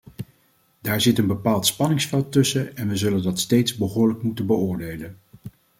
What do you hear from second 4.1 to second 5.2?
moeten beoordelen.